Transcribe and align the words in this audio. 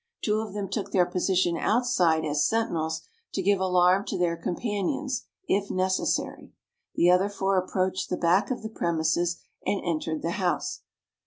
Two 0.23 0.39
of 0.39 0.53
them 0.53 0.67
took 0.67 0.89
their 0.91 1.05
position 1.05 1.55
outside 1.57 2.25
as 2.25 2.47
sentinels 2.47 3.03
to 3.35 3.43
give 3.43 3.59
alarm 3.59 4.03
to 4.05 4.17
their 4.17 4.35
companions, 4.35 5.27
if 5.47 5.69
necessary. 5.69 6.51
The 6.95 7.11
other 7.11 7.29
four 7.29 7.55
approached 7.59 8.09
the 8.09 8.17
back 8.17 8.49
of 8.49 8.63
the 8.63 8.69
premises, 8.69 9.43
and 9.63 9.79
entered 9.85 10.23
the 10.23 10.31
house. 10.31 10.81